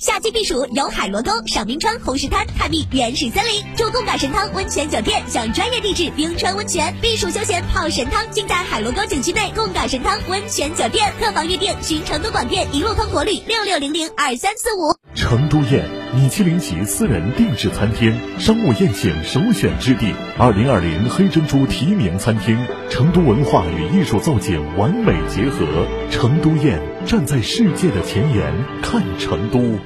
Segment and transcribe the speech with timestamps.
[0.00, 11.12] 夏季避暑游海螺沟、赏冰川、红石滩，探秘原始森林，住贡嘎神汤温泉酒店，享专业地质冰川温泉，避暑休闲泡神汤，尽在海螺沟景区内贡嘎神汤温泉酒店。
[11.20, 14.96] 客房预订寻成都广电一路通国旅六六零零二三四五。
[15.14, 20.12] 成都宴米其林级私人定制餐厅，商务宴请首选之地。
[20.36, 22.58] 二零二零黑珍珠提名餐厅，
[22.90, 25.86] 成都文化与艺术造景完美结合。
[26.10, 29.78] 成都宴站在世界的前沿，看成都。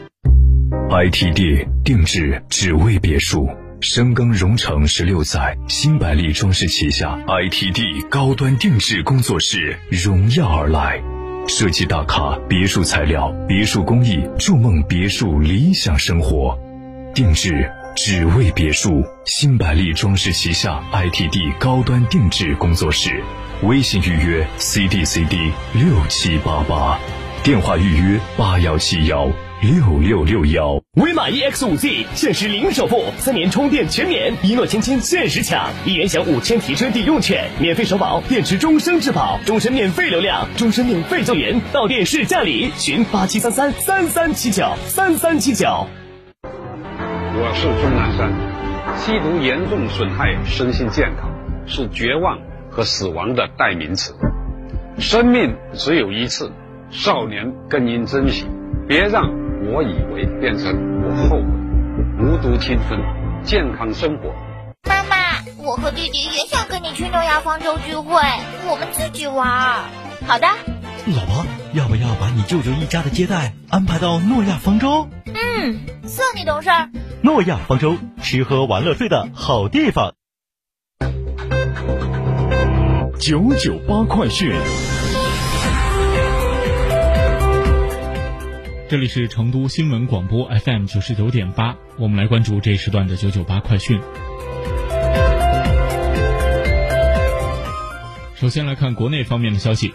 [0.89, 3.47] ITD 定制只为别墅，
[3.81, 11.03] 深耕蓉城十六载，新百利装饰旗下 ITD 高端定制工作室荣耀而来，
[11.47, 16.59] 设计大咖，别墅材料，别墅工艺，筑梦别墅理想生活，
[17.15, 23.23] 定制只为别墅，新百丽装饰旗下 ITD 高端定制工作室，
[23.63, 26.99] 微信预约 CDCD 六七八八，
[27.43, 29.31] 电话预约八幺七幺。
[29.63, 45.87] 六六六幺，威马 EX 五 G 限时零首付，三年充电全免，一诺千金限时抢，一元享五千提车抵用券，免费首保，电池终身质保，终身免费流量，终身免费救援，到店试驾礼，询八七三三三三七九三三七九。
[46.43, 48.33] 我是钟南山，
[48.99, 51.31] 吸毒严重损害身心健康，
[51.65, 52.39] 是绝望
[52.71, 54.15] 和死亡的代名词。
[54.99, 56.53] 生命只有一次，
[56.91, 58.45] 少年更应珍惜，
[58.87, 59.44] 别让。
[59.73, 61.45] 我以为变成我后悔，
[62.19, 63.01] 无毒青春，
[63.43, 64.33] 健康生活。
[64.89, 65.17] 妈妈，
[65.65, 68.21] 我和弟弟也想跟你去诺亚方舟聚会，
[68.69, 69.85] 我们自己玩。
[70.27, 70.47] 好的。
[71.07, 75.09] 老婆，要不要把你舅舅一家的接待安排到诺亚方舟？
[75.27, 76.91] 嗯，算你懂事儿。
[77.23, 80.15] 诺亚方舟，吃喝玩乐睡的好地方。
[83.19, 84.53] 九九八快讯。
[88.87, 93.99] 这里是成都新闻广播 FM 九十九点八，我们来关注这一时段的九九八快讯。
[98.35, 99.95] 首先来看国内方面的消息，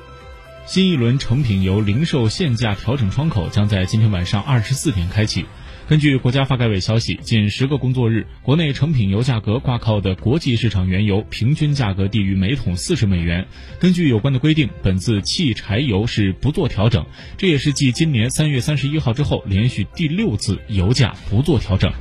[0.66, 5.45] 新一轮成品油零售限价调整窗口将在今天晚上二十四点开启。
[5.89, 13.47] 根据国家发改委消息，近十个工作日，国内成品油价格挂靠的国际市场原油平均价格低于每桶四十美元。
[13.79, 17.03] 根据有关的规定，本次汽柴油是不做调整，
[17.38, 21.91] 这也是继今年三月三十一号之后，连续第六次油价不做调整。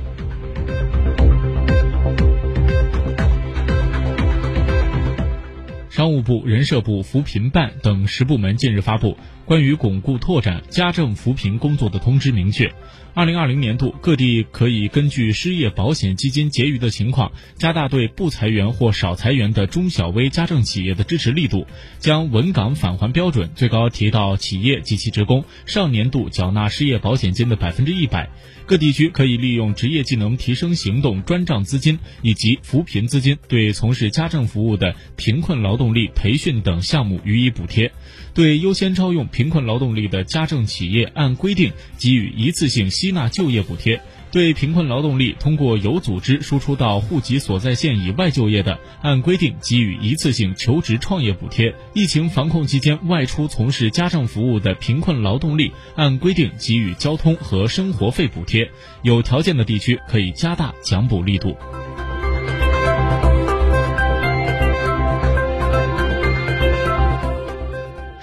[5.89, 12.71] 商务部、人社部、扶贫办等十部门近日发布关于巩固拓展家政扶贫工作的通知，明确，
[13.19, 21.67] 二零二零年度各地可以根据失业保险基金结余的情况，加大对不裁员或少裁员的中小微家政企业的支持力度，
[21.99, 28.29] 将稳岗返还标准最高提到企业及其职工上年度缴纳失业保险金的百分之一百。
[28.65, 37.91] 各地区可以利用职业技能提升行动专账资金以及扶贫资金，对从事家政服务的贫困劳动力培训等项目予以补贴。
[38.35, 43.99] 对优先招用贫困劳动力的家政企业，按规定给予一次性吸纳就业补贴。
[44.31, 58.69] 对贫困劳动力通过有组织输出到户籍所在县以外就业的，按规定给予一次性求职创业补贴；疫情防控期间外出从事家政服务的贫困劳动力，按规定给予交通和生活费补贴。
[59.01, 61.57] 有条件的地区可以加大奖补力度。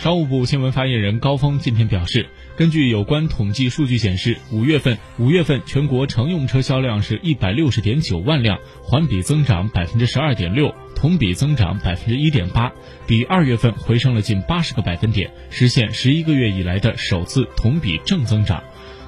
[0.06, 12.72] 商务部新闻发言人高峰今天表示，根据有关统计数据显示，五月份五月份全国乘用车销量是一百六十点九万辆，环比增长百分之十二点六，同比增长百分之一点八，
[13.08, 18.62] 比二月份回升了近八十个百分点，实现十一个月以来的首次同比正增长。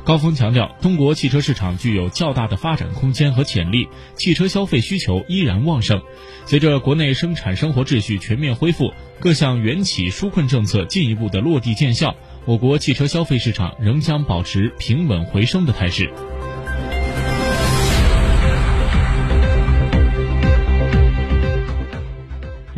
[0.09, 6.01] 高峰强调，中国汽车市场具有较大的发展空间和潜力，汽车消费需求依然旺盛。
[6.47, 8.91] 随着国内生产生活秩序全面恢复，
[9.21, 12.17] 各项援企纾困政策进一步的落地见效，
[12.47, 16.11] 我国汽车消费市场仍将保持平稳回升的态势。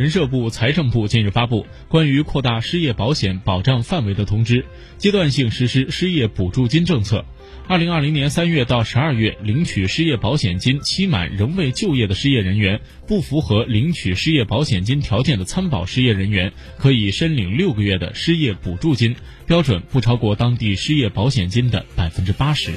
[0.00, 4.64] 人社部、财政部近日发布关于扩大失业保险保障范围的通知，
[4.96, 7.26] 阶段性实施失业补助金政策。
[7.68, 19.14] 二零二零年三月到十二月领取失业保险金期满仍未就业的失业人员，不符合领取失业保险金条件的参保失业人员，可以申领六个月的失业补助金，
[19.46, 22.72] 标准不超过当地失业保险金的百分之八十。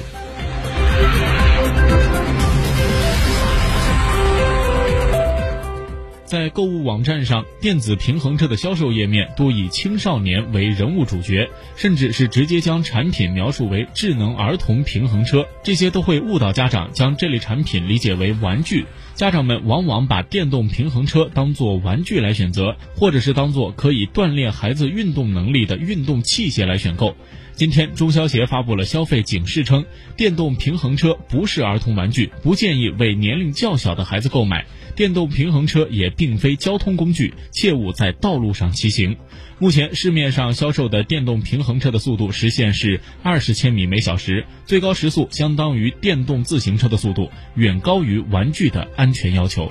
[6.34, 18.84] 在购物网站上，电子平衡车的销售页面多以青少年为人物主角，甚至是直接将产品描述为智能儿童平衡车，这些都会误导家长将这类产品理解为玩具。
[19.14, 27.14] 家长们往往把电动平衡车当作玩具来选择，或者是当做可以锻炼孩子运动能力的运动器械来选购。
[27.56, 29.84] 今天，中消协发布了消费警示，称
[30.16, 34.66] 电动平衡车不是儿童玩具，不建议为年龄较小的孩子购买。
[34.96, 39.16] 电动平衡车也并非交通工具，切勿在道路上骑行。
[39.58, 49.70] 目前市面上销售的电动平衡车的速度实现是二十千米每小时，最高时速相当于电动自行车的速度，远高于玩具的安全要求。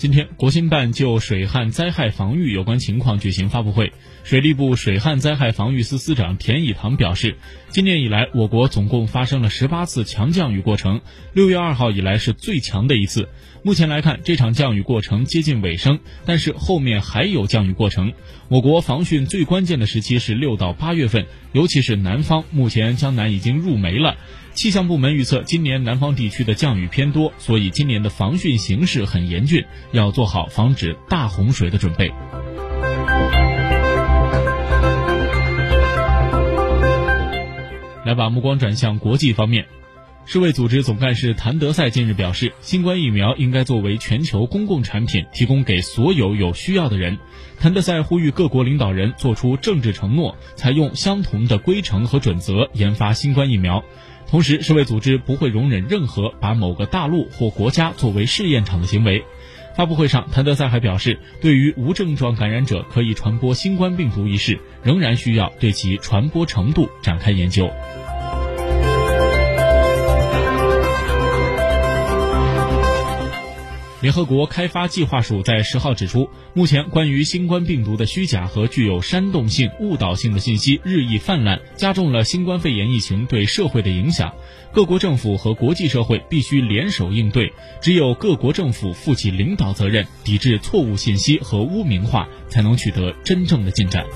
[0.00, 3.92] 今天，国新办就水旱灾害防御有关情况举行发布会。
[4.24, 7.36] 水利部水旱灾害防御司司长田以堂表示，
[7.68, 11.02] 今年以来，我国总共发生了十八次强降雨过程，
[11.34, 13.28] 六月二号以来是最强的一次。
[13.62, 18.14] 目前来看，这场降雨过程接近尾声，但是后面还有降雨过程。
[18.48, 24.16] 我国防汛最关键的时期是六到八月份，尤其是南方，目前江南已经入梅了。
[24.60, 32.12] 气象部门预测，今年南方地区的降雨偏多，所以今年的防汛形势很严峻，要做好防止大洪水的准备。
[38.04, 39.64] 来把目光转向国际方面。
[40.26, 47.18] 世卫组织总干事谭德赛近日表示，新冠疫苗应该作为全球公共产品，提供给所有有需要的人。
[47.58, 53.82] 谭德赛呼吁各国领导人做出政治承诺，采用相同的规程和准则研发新冠疫苗。
[54.30, 59.24] 同时，世卫组织不会容忍任何把某个大陆或国家作为试验场的行为。
[59.76, 67.68] 发布会上，谭德赛还表示，对于无症状感染者可以传播新冠病毒一事，仍然需要对其传播程度展开研究。
[74.00, 84.32] 联合国开发计划署在十号指出，目前关于新冠病毒的虚假和具有煽动性、误导性的信息日益泛滥，加重了新冠肺炎疫情对社会的影响。
[84.72, 87.52] 各国政府和国际社会必须联手应对，
[87.82, 94.06] 只有各国政府负起领导责任，抵制错误信息和污名化，才能取得真正的进展。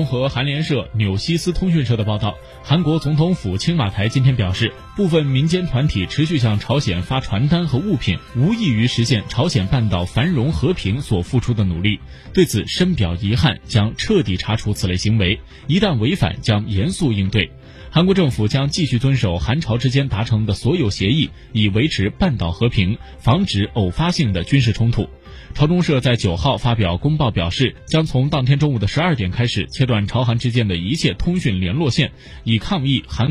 [0.00, 12.00] 综合韩联社、纽西斯通讯社的报道，韩国总统府青瓦台今天表示，部分民间团体持续向朝鲜发传单和物品，无异于实现朝鲜半岛繁荣和平所付出的努力。
[12.32, 17.50] 对此深表遗憾，将彻底查处此类行为，一旦违反，将严肃应对。
[17.90, 25.10] 韩国政府将继续遵守韩朝之间达成的所有协议，以维持半岛和平，防止偶发性的军事冲突。
[25.54, 32.12] 朝中社在九号发表公报表示，将从当天中午的十二点开始切断朝韩之间的一切通讯联络线，
[32.44, 33.28] 以抗议韩。